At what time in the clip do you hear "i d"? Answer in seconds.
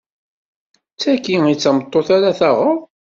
1.51-1.59